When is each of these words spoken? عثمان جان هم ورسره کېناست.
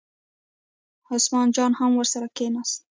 عثمان 1.13 1.47
جان 1.55 1.71
هم 1.79 1.91
ورسره 1.97 2.27
کېناست. 2.37 2.77